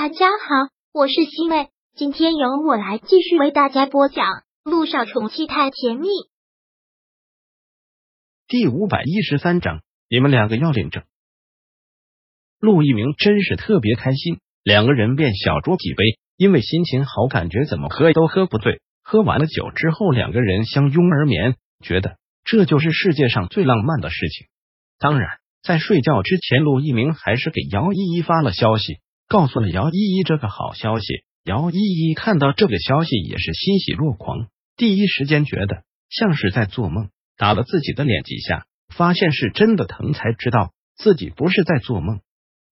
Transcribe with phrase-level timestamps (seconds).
[0.00, 4.26] 大家好，我是西妹，今天由我来继续为大家播讲
[4.62, 6.06] 《路上宠妻太甜蜜》
[8.46, 9.80] 第五百一十三章。
[10.08, 11.02] 你们两个要领证。
[12.60, 16.04] 陆一鸣真是特别开心，两个人便小酌几杯，
[16.36, 18.80] 因为心情好，感觉怎么喝都喝不醉。
[19.02, 24.46] 喝完了酒之后，两个人相拥而眠，觉得这就是世界上最浪漫的事情。
[25.00, 29.00] 当然，在睡觉之前，陆一鸣还是给姚依依发了消息。
[29.28, 31.04] 告诉了姚依依这个好消息，
[31.44, 42.20] 姚依依看到这个消息也是欣喜若狂，第一时间觉得像是在做梦，打了自己的脸几下，发现是真的疼，才知道自己不是在做梦。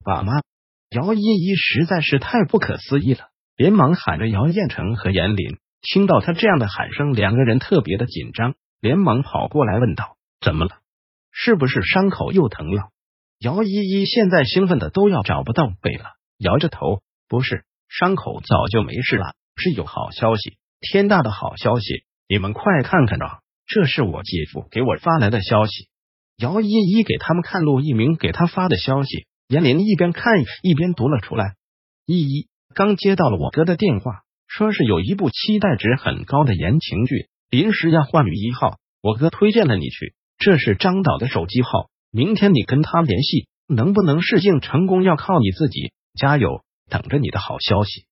[0.02, 0.40] 爸妈，
[0.88, 5.58] 姚依依实在是太不可思议了，连忙喊着姚彦成和严林。
[5.82, 10.78] 听到他这样的喊声，两个人特别的紧张，连忙跑过来问道：“怎么了？
[11.30, 12.88] 是不是伤口又疼了？”
[13.38, 16.15] 姚依依现在兴奋的都要找不到北了。
[16.38, 22.04] 摇着头，不是伤口早就没事了，是有好消息，天大的好消息！
[22.28, 25.88] 你们快看看啊，这是我姐夫给我发来的消息。
[26.36, 31.54] 姚依依给他们看陆一鸣给他发的消息，严林一边看一边读了出来。
[32.04, 40.14] 依依刚接到了我哥的电话，说是有一部期待值很高的言情剧，临时要换女一号，我哥推荐了你去。
[40.38, 45.92] 这是张导的手机号，明天你跟他联系，能不能试镜成功要靠你自己。
[46.16, 48.06] 加油，等着你的好消息。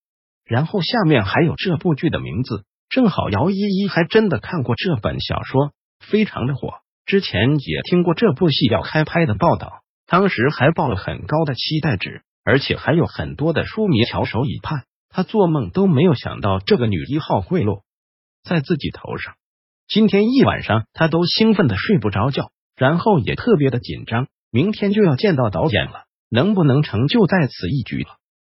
[0.45, 6.75] 然后下面还有这部剧的名字，正好姚依依还真的看过这本小说，非常的火。
[7.07, 14.85] 之前也听过这部戏要开拍的报道，当时还报了很高的期待值，而且还有很多的书迷翘首以盼。
[15.09, 17.85] 他做梦都没有想到这个女一号会落
[18.43, 19.35] 在自己头上。
[19.87, 26.05] 今天一晚上他都兴奋的睡不着觉，然后也特别的紧张，明天就要见到导演了。
[26.29, 28.17] 能不能成就在此一举了？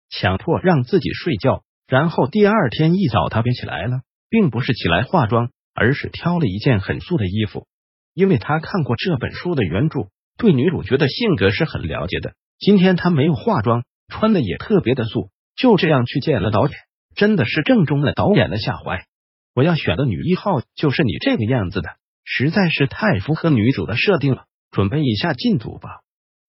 [0.10, 7.68] 强迫让自己睡觉，然后第二天一早他便起来了，并不是起来化妆，而是挑了一件很素的衣服，
[8.14, 12.34] 因为他看过这本书的原著，对女主角的性格是很了解的。
[12.60, 16.78] 今天他没有化妆，穿的也特别的素，就这样去见了导演，
[17.16, 19.06] 真的是正中了导演的下怀。
[19.54, 21.90] 我要选的女一号就是你这个样子的，
[22.24, 24.46] 实在是太符合女主的设定了。
[24.72, 26.02] 准备一下进组吧。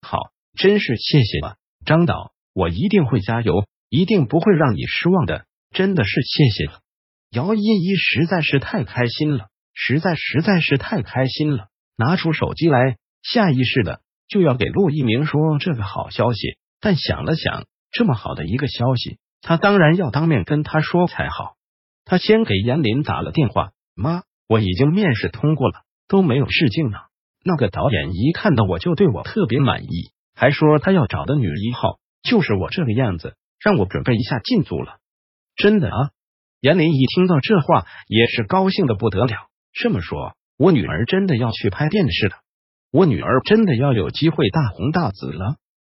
[0.02, 0.18] 好。
[0.56, 5.44] 真是谢谢了，张导，我一定会加油，一定不会让你失望的。
[5.72, 6.80] 真的是谢谢了，
[7.30, 11.68] 姚依依实在是太开心了，实在实在是太开心了，
[11.98, 21.56] 拿出手机来，下意识的就要给陆一鸣说这个好消息，但想了想，这么好的一个消息，他当然要当面跟他说才好。
[22.06, 26.98] 他先给严林打了电话，妈，我已经面试通过了，都没有试镜呢。
[27.44, 30.10] 那个导演一看到我就对我特别满意。
[30.36, 34.98] 还说他要找的女一号就是我这个样子，让我准备一下进组了。
[35.56, 36.10] 真的啊！
[36.60, 39.34] 严林一听到这话也是高兴的不得了。
[39.72, 42.36] 这么说，我女儿真的要去拍电视了，
[42.92, 45.56] 我女儿真的要有机会大红大紫了。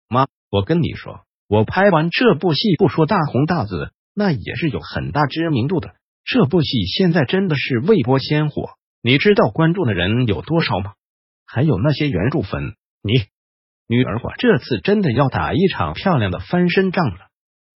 [0.08, 5.96] 妈，我跟你说，我拍完这部戏不说大红大紫，那也是有很大知名度的。
[6.24, 8.70] 这部戏现在真的是未播先火，
[9.02, 10.92] 你知道关注的人有多少吗？
[11.44, 13.24] 还有那些原著粉，你。
[13.90, 17.28] 女儿，我这次真的要打一场漂亮的翻身仗了。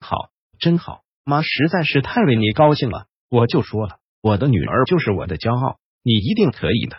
[0.00, 0.16] 好，
[0.58, 3.06] 真好，妈实在是太为你高兴了。
[3.30, 6.96] 我就说了，我的女儿就是我的骄傲，你一定可以的。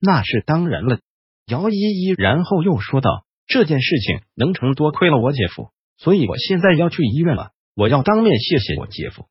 [0.00, 1.00] 那是当然了，
[1.46, 2.14] 姚依依。
[2.16, 9.26] 然后又说道：“这件事情能成，多亏了我姐夫，所以我现在要去医院了，我要当面谢谢我姐夫。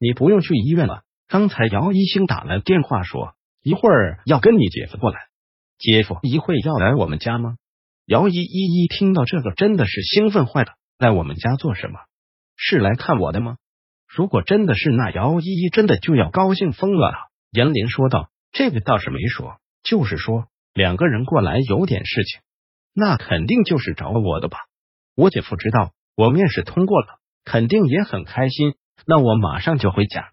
[0.00, 5.20] 你不用去医院了，刚才姚一星打来电话说，一会儿要跟你姐夫过来。
[5.78, 7.54] 姐夫一会要来我们家吗？”
[8.06, 10.72] 姚依依一听到这个，真的是兴奋坏了。
[10.98, 11.98] 来我们家做什么？
[12.56, 13.56] 是来看我的吗？
[14.06, 17.12] 如果真的是，那姚依依真的就要高兴疯了。
[17.50, 22.40] 严林说道：“这个倒是没说，就是说两个人过来有点事情，
[22.92, 24.58] 那肯定就是找我的吧？
[25.16, 27.06] 我姐夫知道我面试通过了，
[27.44, 28.74] 肯定也很开心。
[29.06, 30.28] 那我马上就回家。”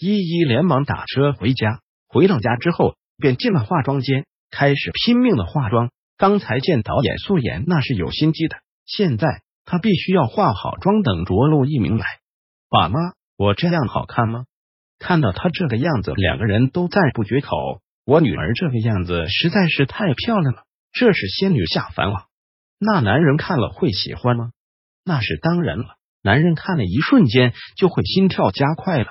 [0.00, 1.80] 依依连忙打车回家。
[2.06, 5.90] 回到家之后，便进了化妆间，开始拼命的化妆。
[6.18, 8.56] 刚才见导演素颜，那是有心机的。
[8.84, 12.04] 现在他必须要化好妆，等着陆一鸣来。
[12.68, 12.98] 爸妈，
[13.36, 14.44] 我这样好看吗？
[14.98, 17.56] 看到他这个样子，两个人都赞不绝口。
[18.04, 22.26] 我女儿这个样子实在是太漂亮了，这是仙女下凡了。
[22.80, 24.50] 那男人看了会喜欢吗？
[25.04, 25.84] 那是当然了，
[26.20, 29.06] 男人看了一瞬间就会心跳加快了。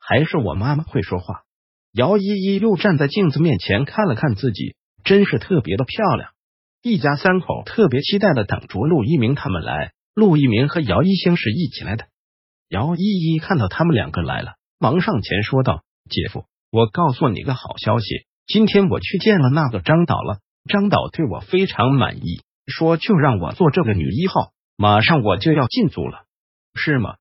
[0.00, 1.42] 还是我妈妈会说话。
[1.92, 4.74] 姚依依又站在镜子面前看了看自己，
[5.04, 6.32] 真是特别的漂亮。
[6.82, 9.92] 一家三口特别期待的等着陆一鸣他们来。
[10.14, 12.06] 陆一鸣和姚一星是一起来的，
[12.68, 20.38] 姚依依看到他们两个来了，忙上前说道：“姐夫，我告诉你个好消息，今天我去见了那个张导了，
[20.68, 26.24] 张导对我非常满意，说就让我做这个女一号，马上我就要进组了。
[26.74, 27.16] 是吗？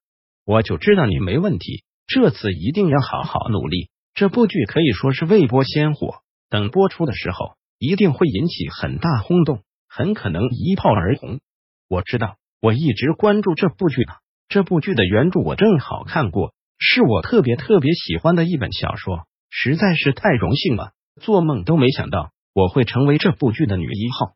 [0.45, 3.89] 我就知道你没问题，这次一定要好好努力。
[4.13, 11.39] 这部剧可以说是未播先火，等播出的时候，一定会引起很大轰动，很可能一炮而红。
[11.87, 14.13] 我知道，我一直关注这部剧呢。
[14.49, 20.91] 这部剧的原著我正好看过，是我特别特别喜欢的一本小说，实在是太荣幸了。
[21.21, 24.33] 做梦都没想到我会成为这部剧的女一号，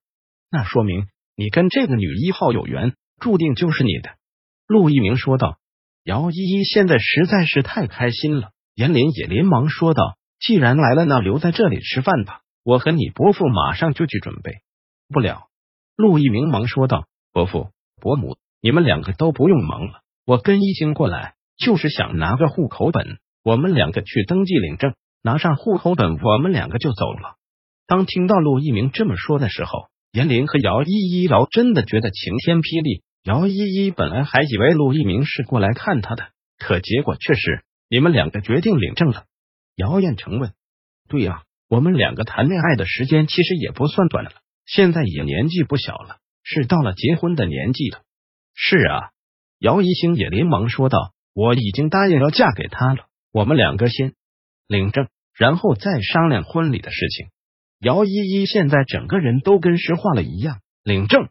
[0.49, 4.11] 那说明你跟这个女一号有缘，注定就是你的。
[4.67, 5.57] 陆一鸣说道。
[6.05, 14.61] 姚依依现在实在是太开心了，严林也连忙说道：“既然来了，那留在这里吃饭吧，我和你伯父马上就去准备。”
[15.09, 15.47] 不了，
[15.95, 17.69] 陆一鸣忙说道：“伯父、
[18.01, 27.35] 伯母，你们两个都不用忙了。”我跟一星过来，就是想拿个户口本，我们两个去登记领证，拿上户口本，我们两个就走了。
[27.85, 33.03] 当听到陆一鸣这么说的时候，严林和姚依依姚真的觉得晴天霹雳。
[33.23, 39.25] 姚依依本来还以为陆一鸣是过来看他的，可结果却是你们两个决定领证了。
[39.75, 40.53] 姚彦成问
[41.09, 41.43] ：“对呀，
[41.73, 44.31] 我们两个谈恋爱的时间其实也不算短了，
[44.63, 48.03] 现在也年纪不小了，是到了结婚的年纪了。”
[48.53, 49.09] 是啊。
[49.57, 54.13] 姚一星也连忙说道：“我已经答应要嫁给他了，我们两个先
[54.67, 57.29] 领证，然后再商量婚礼的事情。”
[57.81, 61.29] 姚依依现在整个人都跟石化了一样，领证，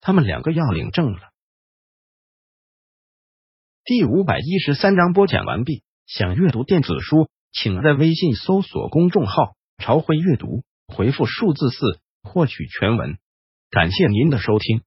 [0.00, 1.20] 他们两个要领证了。
[3.84, 5.84] 第五百一十三章播讲完毕。
[6.06, 13.18] 想阅读电子书，请在微信搜索公众号“朝晖阅读”，回复数字四获取全文。
[13.68, 14.80] 感谢您的收听。